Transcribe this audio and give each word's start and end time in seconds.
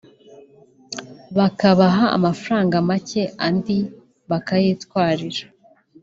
bakabaha 1.37 2.05
amafaranga 2.17 2.75
macye 2.89 3.21
andi 3.47 3.77
bakayitwarira 4.29 5.43